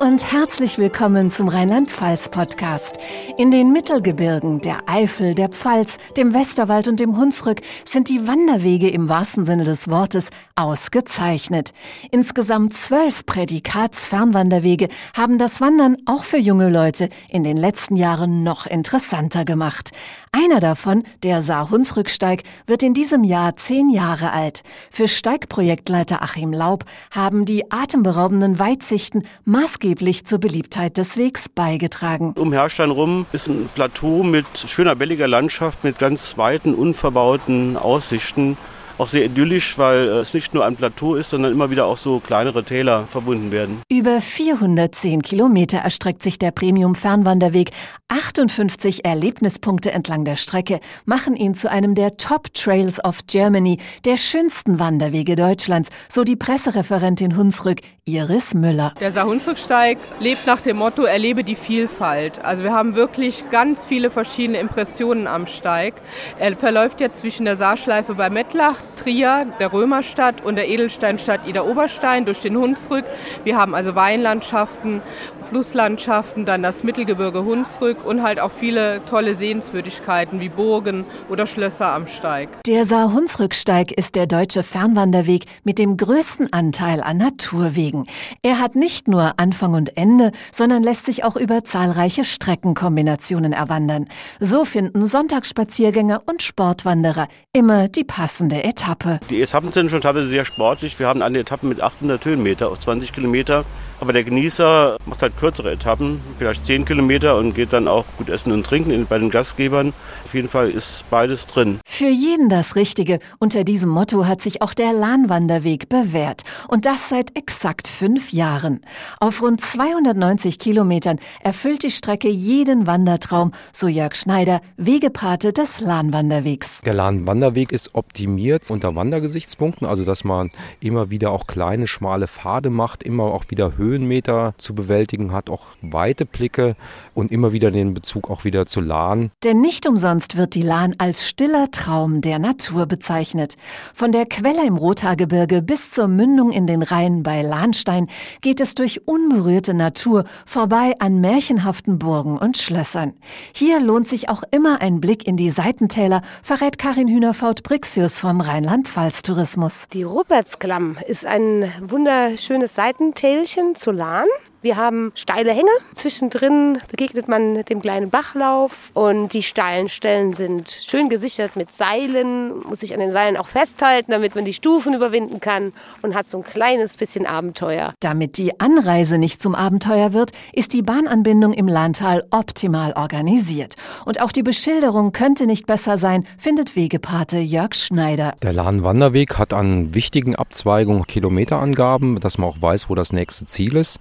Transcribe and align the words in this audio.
Und 0.00 0.32
herzlich 0.32 0.78
willkommen 0.78 1.30
zum 1.30 1.48
Rheinland-Pfalz-Podcast. 1.48 2.96
In 3.36 3.50
den 3.50 3.70
Mittelgebirgen, 3.70 4.60
der 4.60 4.78
Eifel, 4.86 5.34
der 5.34 5.50
Pfalz, 5.50 5.98
dem 6.16 6.32
Westerwald 6.32 6.88
und 6.88 7.00
dem 7.00 7.18
Hunsrück 7.18 7.60
sind 7.84 8.08
die 8.08 8.26
Wanderwege 8.26 8.88
im 8.88 9.10
wahrsten 9.10 9.44
Sinne 9.44 9.64
des 9.64 9.88
Wortes 9.88 10.30
ausgezeichnet. 10.56 11.74
Insgesamt 12.10 12.72
zwölf 12.72 13.26
Prädikats-Fernwanderwege 13.26 14.88
haben 15.14 15.36
das 15.36 15.60
Wandern 15.60 15.98
auch 16.06 16.24
für 16.24 16.38
junge 16.38 16.70
Leute 16.70 17.10
in 17.28 17.44
den 17.44 17.58
letzten 17.58 17.94
Jahren 17.94 18.42
noch 18.42 18.66
interessanter 18.66 19.44
gemacht. 19.44 19.90
Einer 20.32 20.60
davon, 20.60 21.02
der 21.22 21.42
Saar-Hunsrücksteig, 21.42 22.44
wird 22.64 22.82
in 22.82 22.94
diesem 22.94 23.22
Jahr 23.22 23.56
zehn 23.56 23.90
Jahre 23.90 24.32
alt. 24.32 24.62
Für 24.90 25.08
Steigprojektleiter 25.08 26.22
Achim 26.22 26.54
Laub 26.54 26.84
haben 27.10 27.44
die 27.44 27.70
atemberaubenden 27.70 28.58
Weitsichten 28.58 29.26
maßgeblich 29.44 29.89
zur 30.24 30.38
Beliebtheit 30.38 30.96
des 30.96 31.16
Wegs 31.16 31.48
beigetragen. 31.48 32.34
Um 32.36 32.52
Herstein 32.52 32.90
rum 32.90 33.26
ist 33.32 33.48
ein 33.48 33.68
Plateau 33.74 34.22
mit 34.22 34.46
schöner, 34.66 34.94
belliger 34.94 35.28
Landschaft, 35.28 35.84
mit 35.84 35.98
ganz 35.98 36.36
weiten, 36.38 36.74
unverbauten 36.74 37.76
Aussichten 37.76 38.56
auch 39.00 39.08
sehr 39.08 39.24
idyllisch, 39.24 39.78
weil 39.78 40.08
äh, 40.08 40.20
es 40.20 40.34
nicht 40.34 40.54
nur 40.54 40.64
ein 40.64 40.76
Plateau 40.76 41.14
ist, 41.14 41.30
sondern 41.30 41.52
immer 41.52 41.70
wieder 41.70 41.86
auch 41.86 41.98
so 41.98 42.20
kleinere 42.20 42.62
Täler 42.64 43.06
verbunden 43.08 43.50
werden. 43.50 43.82
Über 43.90 44.20
410 44.20 45.22
Kilometer 45.22 45.78
erstreckt 45.78 46.22
sich 46.22 46.38
der 46.38 46.50
Premium-Fernwanderweg. 46.50 47.70
58 48.08 49.04
Erlebnispunkte 49.04 49.92
entlang 49.92 50.24
der 50.24 50.36
Strecke 50.36 50.80
machen 51.04 51.36
ihn 51.36 51.54
zu 51.54 51.70
einem 51.70 51.94
der 51.94 52.16
Top 52.16 52.52
Trails 52.54 53.02
of 53.04 53.26
Germany, 53.26 53.78
der 54.04 54.16
schönsten 54.16 54.78
Wanderwege 54.78 55.36
Deutschlands, 55.36 55.90
so 56.08 56.24
die 56.24 56.36
Pressereferentin 56.36 57.36
Hunsrück 57.36 57.78
Iris 58.04 58.54
Müller. 58.54 58.92
Der 59.00 59.12
Saarhunsrücksteig 59.12 59.98
lebt 60.18 60.46
nach 60.46 60.60
dem 60.60 60.78
Motto 60.78 61.04
Erlebe 61.04 61.44
die 61.44 61.54
Vielfalt. 61.54 62.44
Also 62.44 62.64
wir 62.64 62.72
haben 62.72 62.96
wirklich 62.96 63.48
ganz 63.50 63.86
viele 63.86 64.10
verschiedene 64.10 64.58
Impressionen 64.58 65.26
am 65.28 65.46
Steig. 65.46 65.94
Er 66.38 66.56
verläuft 66.56 67.00
jetzt 67.00 67.20
zwischen 67.20 67.44
der 67.44 67.56
Saarschleife 67.56 68.14
bei 68.14 68.28
Mettlach, 68.28 68.76
Trier, 68.96 69.46
der 69.58 69.72
Römerstadt 69.72 70.44
und 70.44 70.56
der 70.56 70.68
Edelsteinstadt 70.68 71.46
Ida 71.46 71.62
Oberstein 71.62 72.24
durch 72.24 72.40
den 72.40 72.56
Hunsrück. 72.56 73.04
Wir 73.44 73.56
haben 73.56 73.74
also 73.74 73.94
Weinlandschaften, 73.94 75.00
Flusslandschaften, 75.48 76.44
dann 76.44 76.62
das 76.62 76.84
Mittelgebirge 76.84 77.44
Hunsrück 77.44 78.04
und 78.04 78.22
halt 78.22 78.40
auch 78.40 78.52
viele 78.52 79.04
tolle 79.06 79.34
Sehenswürdigkeiten 79.34 80.40
wie 80.40 80.48
Burgen 80.48 81.04
oder 81.28 81.46
Schlösser 81.46 81.92
am 81.92 82.06
Steig. 82.06 82.48
Der 82.66 82.84
Saar-Hunsrücksteig 82.84 83.92
ist 83.92 84.14
der 84.14 84.26
deutsche 84.26 84.62
Fernwanderweg 84.62 85.44
mit 85.64 85.78
dem 85.78 85.96
größten 85.96 86.52
Anteil 86.52 87.00
an 87.02 87.16
Naturwegen. 87.16 88.06
Er 88.42 88.60
hat 88.60 88.76
nicht 88.76 89.08
nur 89.08 89.34
Anfang 89.38 89.74
und 89.74 89.96
Ende, 89.96 90.32
sondern 90.52 90.82
lässt 90.82 91.06
sich 91.06 91.24
auch 91.24 91.36
über 91.36 91.64
zahlreiche 91.64 92.24
Streckenkombinationen 92.24 93.52
erwandern. 93.52 94.06
So 94.38 94.64
finden 94.64 95.04
Sonntagsspaziergänger 95.04 96.22
und 96.26 96.42
Sportwanderer 96.42 97.28
immer 97.52 97.88
die 97.88 98.04
passende 98.04 98.62
Etappe. 98.62 98.79
Die 99.28 99.42
Etappen 99.42 99.72
sind 99.72 99.90
schon 99.90 100.00
teilweise 100.00 100.28
sehr 100.28 100.44
sportlich. 100.44 100.98
Wir 100.98 101.06
haben 101.06 101.22
eine 101.22 101.40
Etappe 101.40 101.66
mit 101.66 101.80
800 101.80 102.24
Höhenmeter 102.24 102.68
auf 102.70 102.78
20 102.80 103.12
Kilometer. 103.12 103.64
Aber 104.00 104.14
der 104.14 104.24
Genießer 104.24 104.96
macht 105.04 105.20
halt 105.20 105.36
kürzere 105.36 105.72
Etappen, 105.72 106.22
vielleicht 106.38 106.64
10 106.64 106.86
Kilometer 106.86 107.36
und 107.36 107.54
geht 107.54 107.74
dann 107.74 107.86
auch 107.86 108.06
gut 108.16 108.30
essen 108.30 108.50
und 108.50 108.64
trinken 108.64 109.06
bei 109.06 109.18
den 109.18 109.28
Gastgebern. 109.28 109.92
Auf 110.24 110.32
jeden 110.32 110.48
Fall 110.48 110.70
ist 110.70 111.04
beides 111.10 111.46
drin. 111.46 111.80
Für 111.84 112.08
jeden 112.08 112.48
das 112.48 112.76
Richtige. 112.76 113.18
Unter 113.40 113.62
diesem 113.62 113.90
Motto 113.90 114.26
hat 114.26 114.40
sich 114.40 114.62
auch 114.62 114.72
der 114.72 114.94
Lahnwanderweg 114.94 115.90
bewährt. 115.90 116.44
Und 116.68 116.86
das 116.86 117.10
seit 117.10 117.36
exakt 117.36 117.88
fünf 117.88 118.32
Jahren. 118.32 118.80
Auf 119.20 119.42
rund 119.42 119.60
290 119.60 120.58
Kilometern 120.58 121.18
erfüllt 121.42 121.82
die 121.82 121.90
Strecke 121.90 122.28
jeden 122.28 122.86
Wandertraum, 122.86 123.52
so 123.70 123.86
Jörg 123.86 124.14
Schneider, 124.14 124.62
Wegepate 124.78 125.52
des 125.52 125.82
Lahnwanderwegs. 125.82 126.80
Der 126.86 126.94
Lahnwanderweg 126.94 127.70
ist 127.70 127.94
optimiert 127.94 128.70
unter 128.70 128.94
Wandergesichtspunkten, 128.94 129.86
also 129.86 130.06
dass 130.06 130.24
man 130.24 130.50
immer 130.80 131.10
wieder 131.10 131.32
auch 131.32 131.46
kleine, 131.46 131.86
schmale 131.86 132.28
Pfade 132.28 132.70
macht, 132.70 133.02
immer 133.02 133.24
auch 133.24 133.44
wieder 133.50 133.76
Höhe 133.76 133.89
Höhenmeter 133.90 134.54
zu 134.56 134.74
bewältigen 134.74 135.32
hat, 135.32 135.50
auch 135.50 135.66
weite 135.82 136.24
Blicke 136.24 136.76
und 137.12 137.32
immer 137.32 137.52
wieder 137.52 137.72
den 137.72 137.92
Bezug 137.92 138.30
auch 138.30 138.44
wieder 138.44 138.66
zu 138.66 138.80
Lahn. 138.80 139.32
Denn 139.42 139.60
nicht 139.60 139.86
umsonst 139.86 140.36
wird 140.36 140.54
die 140.54 140.62
Lahn 140.62 140.94
als 140.98 141.28
stiller 141.28 141.70
Traum 141.72 142.20
der 142.20 142.38
Natur 142.38 142.86
bezeichnet. 142.86 143.56
Von 143.92 144.12
der 144.12 144.26
Quelle 144.26 144.64
im 144.64 144.76
Rothaargebirge 144.76 145.60
bis 145.60 145.90
zur 145.90 146.06
Mündung 146.06 146.52
in 146.52 146.68
den 146.68 146.82
Rhein 146.82 147.24
bei 147.24 147.42
Lahnstein 147.42 148.06
geht 148.42 148.60
es 148.60 148.76
durch 148.76 149.08
unberührte 149.08 149.74
Natur 149.74 150.24
vorbei 150.46 150.94
an 151.00 151.20
märchenhaften 151.20 151.98
Burgen 151.98 152.38
und 152.38 152.56
Schlössern. 152.56 153.14
Hier 153.52 153.80
lohnt 153.80 154.06
sich 154.06 154.28
auch 154.28 154.44
immer 154.52 154.80
ein 154.80 155.00
Blick 155.00 155.26
in 155.26 155.36
die 155.36 155.50
Seitentäler, 155.50 156.22
verrät 156.42 156.78
Karin 156.78 157.08
Hühnerfaut-Brixius 157.08 158.20
vom 158.20 158.40
Rheinland-Pfalz-Tourismus. 158.40 159.88
Die 159.92 160.04
Rupertsklamm 160.04 160.96
ist 161.08 161.26
ein 161.26 161.72
wunderschönes 161.82 162.74
Seitentälchen 162.76 163.74
Solan 163.80 164.28
Wir 164.62 164.76
haben 164.76 165.12
steile 165.14 165.52
Hänge. 165.52 165.70
Zwischendrin 165.94 166.80
begegnet 166.90 167.28
man 167.28 167.64
dem 167.64 167.80
kleinen 167.80 168.10
Bachlauf 168.10 168.90
und 168.92 169.32
die 169.32 169.42
steilen 169.42 169.88
Stellen 169.88 170.34
sind 170.34 170.68
schön 170.68 171.08
gesichert 171.08 171.56
mit 171.56 171.72
Seilen, 171.72 172.58
muss 172.68 172.80
sich 172.80 172.92
an 172.92 173.00
den 173.00 173.10
Seilen 173.10 173.38
auch 173.38 173.46
festhalten, 173.46 174.10
damit 174.10 174.34
man 174.34 174.44
die 174.44 174.52
Stufen 174.52 174.92
überwinden 174.92 175.40
kann 175.40 175.72
und 176.02 176.14
hat 176.14 176.28
so 176.28 176.36
ein 176.36 176.44
kleines 176.44 176.98
bisschen 176.98 177.24
Abenteuer. 177.24 177.94
Damit 178.00 178.36
die 178.36 178.60
Anreise 178.60 179.16
nicht 179.16 179.40
zum 179.40 179.54
Abenteuer 179.54 180.12
wird, 180.12 180.32
ist 180.52 180.74
die 180.74 180.82
Bahnanbindung 180.82 181.54
im 181.54 181.66
Landtal 181.66 182.26
optimal 182.30 182.92
organisiert. 182.92 183.76
Und 184.04 184.20
auch 184.20 184.30
die 184.30 184.42
Beschilderung 184.42 185.12
könnte 185.12 185.46
nicht 185.46 185.66
besser 185.66 185.96
sein, 185.96 186.26
findet 186.36 186.76
Wegepate 186.76 187.38
Jörg 187.38 187.74
Schneider. 187.74 188.34
Der 188.42 188.52
Lahnwanderweg 188.52 189.38
hat 189.38 189.54
an 189.54 189.94
wichtigen 189.94 190.36
Abzweigungen 190.36 191.06
Kilometerangaben, 191.06 192.20
dass 192.20 192.36
man 192.36 192.50
auch 192.50 192.60
weiß, 192.60 192.90
wo 192.90 192.94
das 192.94 193.14
nächste 193.14 193.46
Ziel 193.46 193.76
ist. 193.76 194.00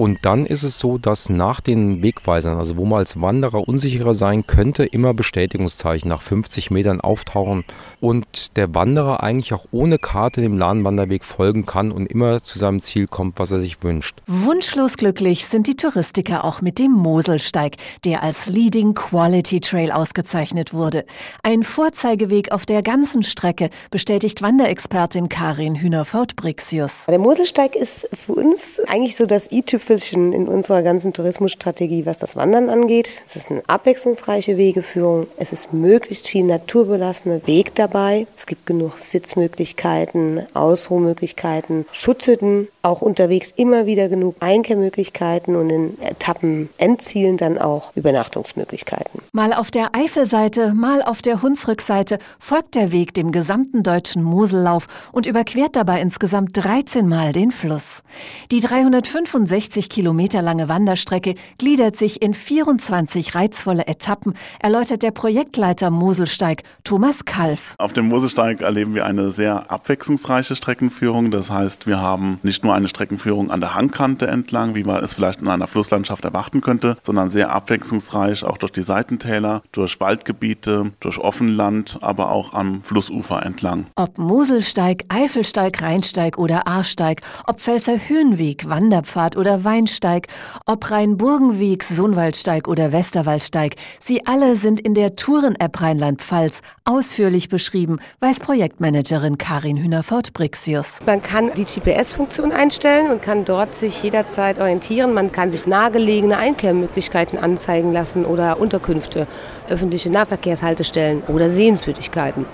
Und 0.00 0.24
dann 0.24 0.46
ist 0.46 0.62
es 0.62 0.78
so, 0.78 0.96
dass 0.96 1.28
nach 1.28 1.60
den 1.60 2.02
Wegweisern, 2.02 2.56
also 2.56 2.78
wo 2.78 2.86
man 2.86 3.00
als 3.00 3.20
Wanderer 3.20 3.68
unsicherer 3.68 4.14
sein 4.14 4.46
könnte, 4.46 4.86
immer 4.86 5.12
Bestätigungszeichen 5.12 6.08
nach 6.08 6.22
50 6.22 6.70
Metern 6.70 7.02
auftauchen 7.02 7.66
und 8.00 8.56
der 8.56 8.74
Wanderer 8.74 9.22
eigentlich 9.22 9.52
auch 9.52 9.66
ohne 9.72 9.98
Karte 9.98 10.40
dem 10.40 10.56
Lahnwanderweg 10.56 11.22
folgen 11.22 11.66
kann 11.66 11.92
und 11.92 12.06
immer 12.06 12.42
zu 12.42 12.58
seinem 12.58 12.80
Ziel 12.80 13.08
kommt, 13.08 13.38
was 13.38 13.50
er 13.50 13.60
sich 13.60 13.82
wünscht. 13.82 14.22
Wunschlos 14.26 14.96
glücklich 14.96 15.44
sind 15.44 15.66
die 15.66 15.76
Touristiker 15.76 16.46
auch 16.46 16.62
mit 16.62 16.78
dem 16.78 16.92
Moselsteig, 16.92 17.76
der 18.06 18.22
als 18.22 18.46
Leading 18.46 18.94
Quality 18.94 19.60
Trail 19.60 19.92
ausgezeichnet 19.92 20.72
wurde. 20.72 21.04
Ein 21.42 21.62
Vorzeigeweg 21.62 22.52
auf 22.52 22.64
der 22.64 22.80
ganzen 22.82 23.22
Strecke, 23.22 23.68
bestätigt 23.90 24.40
Wanderexpertin 24.40 25.28
Karin 25.28 25.74
Hühnerfaut-Brixius. 25.74 27.04
Der 27.04 27.18
Moselsteig 27.18 27.76
ist 27.76 28.08
für 28.24 28.32
uns 28.32 28.80
eigentlich 28.88 29.16
so 29.16 29.26
das 29.26 29.52
i-Tüpfel 29.52 29.89
i-Tüpfelchen 29.90 30.32
in 30.32 30.48
unserer 30.48 30.82
ganzen 30.82 31.12
Tourismusstrategie, 31.12 32.06
was 32.06 32.18
das 32.18 32.36
Wandern 32.36 32.70
angeht. 32.70 33.10
Es 33.26 33.36
ist 33.36 33.50
eine 33.50 33.62
abwechslungsreiche 33.66 34.56
Wegeführung. 34.56 35.26
Es 35.36 35.52
ist 35.52 35.72
möglichst 35.72 36.28
viel 36.28 36.44
naturbelassene 36.44 37.46
Weg 37.46 37.74
dabei. 37.74 38.26
Es 38.36 38.46
gibt 38.46 38.66
genug 38.66 38.98
Sitzmöglichkeiten, 38.98 40.46
Ausruhmöglichkeiten, 40.54 41.86
Schutzhütten, 41.92 42.68
auch 42.82 43.02
unterwegs 43.02 43.52
immer 43.56 43.86
wieder 43.86 44.08
genug 44.08 44.36
Einkehrmöglichkeiten 44.40 45.56
und 45.56 45.70
in 45.70 46.00
Etappen-Endzielen 46.00 47.36
dann 47.36 47.58
auch 47.58 47.92
Übernachtungsmöglichkeiten. 47.96 49.20
Mal 49.32 49.52
auf 49.52 49.70
der 49.70 49.94
Eifelseite, 49.94 50.72
mal 50.74 51.02
auf 51.02 51.22
der 51.22 51.42
Hunsrückseite 51.42 52.18
folgt 52.38 52.74
der 52.74 52.92
Weg 52.92 53.12
dem 53.14 53.32
gesamten 53.32 53.82
deutschen 53.82 54.22
Mosellauf 54.22 54.86
und 55.12 55.26
überquert 55.26 55.76
dabei 55.76 56.00
insgesamt 56.00 56.50
13 56.52 57.06
Mal 57.06 57.32
den 57.32 57.50
Fluss. 57.50 58.02
Die 58.50 58.60
365 58.60 59.79
60 59.80 59.88
Kilometer 59.88 60.42
lange 60.42 60.68
Wanderstrecke 60.68 61.34
gliedert 61.56 61.96
sich 61.96 62.20
in 62.20 62.34
24 62.34 63.34
reizvolle 63.34 63.86
Etappen, 63.86 64.34
erläutert 64.60 65.02
der 65.02 65.10
Projektleiter 65.10 65.88
Moselsteig 65.90 66.64
Thomas 66.84 67.24
Kalf. 67.24 67.76
Auf 67.78 67.94
dem 67.94 68.08
Moselsteig 68.08 68.60
erleben 68.60 68.94
wir 68.94 69.06
eine 69.06 69.30
sehr 69.30 69.70
abwechslungsreiche 69.70 70.54
Streckenführung. 70.54 71.30
Das 71.30 71.50
heißt, 71.50 71.86
wir 71.86 72.00
haben 72.00 72.40
nicht 72.42 72.62
nur 72.62 72.74
eine 72.74 72.88
Streckenführung 72.88 73.50
an 73.50 73.60
der 73.60 73.74
Hangkante 73.74 74.26
entlang, 74.26 74.74
wie 74.74 74.84
man 74.84 75.02
es 75.02 75.14
vielleicht 75.14 75.40
in 75.40 75.48
einer 75.48 75.66
Flusslandschaft 75.66 76.26
erwarten 76.26 76.60
könnte, 76.60 76.98
sondern 77.02 77.30
sehr 77.30 77.50
abwechslungsreich 77.50 78.44
auch 78.44 78.58
durch 78.58 78.72
die 78.72 78.82
Seitentäler, 78.82 79.62
durch 79.72 79.98
Waldgebiete, 79.98 80.92
durch 81.00 81.18
Offenland, 81.18 81.98
aber 82.02 82.30
auch 82.30 82.52
am 82.52 82.82
Flussufer 82.82 83.42
entlang. 83.44 83.86
Ob 83.96 84.18
Moselsteig, 84.18 85.04
Eifelsteig, 85.08 85.82
Rheinsteig 85.82 86.36
oder 86.36 86.66
Ahrsteig, 86.66 87.22
ob 87.46 87.60
Pfälzer 87.60 87.96
Höhenweg, 87.96 88.68
Wanderpfad 88.68 89.36
oder 89.36 89.59
Weinsteig, 89.64 90.28
ob 90.66 90.90
Rheinburgenweg, 90.90 91.82
Sohnwaldsteig 91.84 92.68
oder 92.68 92.92
Westerwaldsteig, 92.92 93.76
sie 93.98 94.26
alle 94.26 94.56
sind 94.56 94.80
in 94.80 94.94
der 94.94 95.16
Touren-App 95.16 95.80
Rheinland-Pfalz 95.80 96.60
ausführlich 96.84 97.48
beschrieben, 97.48 97.98
weiß 98.20 98.40
Projektmanagerin 98.40 99.38
Karin 99.38 99.76
Hühnerfort-Brixius. 99.76 101.00
Man 101.06 101.22
kann 101.22 101.50
die 101.54 101.64
GPS-Funktion 101.64 102.52
einstellen 102.52 103.10
und 103.10 103.22
kann 103.22 103.44
dort 103.44 103.74
sich 103.74 104.02
jederzeit 104.02 104.58
orientieren. 104.58 105.14
Man 105.14 105.32
kann 105.32 105.50
sich 105.50 105.66
nahegelegene 105.66 106.36
Einkehrmöglichkeiten 106.36 107.38
anzeigen 107.38 107.92
lassen 107.92 108.24
oder 108.24 108.60
Unterkünfte, 108.60 109.26
öffentliche 109.68 110.10
Nahverkehrshaltestellen 110.10 111.22
oder 111.28 111.50
Sehenswürdigkeiten. 111.50 112.46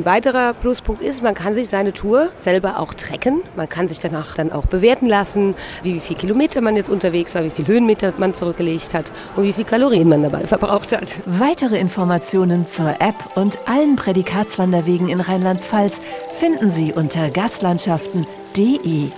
Ein 0.00 0.06
weiterer 0.06 0.54
Pluspunkt 0.54 1.02
ist, 1.02 1.22
man 1.22 1.34
kann 1.34 1.52
sich 1.52 1.68
seine 1.68 1.92
Tour 1.92 2.30
selber 2.38 2.78
auch 2.78 2.94
tracken. 2.94 3.42
Man 3.54 3.68
kann 3.68 3.86
sich 3.86 3.98
danach 3.98 4.34
dann 4.34 4.50
auch 4.50 4.64
bewerten 4.64 5.04
lassen, 5.04 5.54
wie 5.82 6.00
viel 6.00 6.16
Kilometer 6.16 6.62
man 6.62 6.74
jetzt 6.74 6.88
unterwegs 6.88 7.34
war, 7.34 7.44
wie 7.44 7.50
viel 7.50 7.66
Höhenmeter 7.66 8.14
man 8.16 8.32
zurückgelegt 8.32 8.94
hat 8.94 9.12
und 9.36 9.44
wie 9.44 9.52
viel 9.52 9.64
Kalorien 9.64 10.08
man 10.08 10.22
dabei 10.22 10.40
verbraucht 10.46 10.96
hat. 10.96 11.20
Weitere 11.26 11.76
Informationen 11.76 12.64
zur 12.64 12.92
App 12.92 13.36
und 13.36 13.58
allen 13.68 13.96
Prädikatswanderwegen 13.96 15.10
in 15.10 15.20
Rheinland-Pfalz 15.20 16.00
finden 16.32 16.70
Sie 16.70 16.94
unter 16.94 17.28
gaslandschaften.de. 17.28 19.10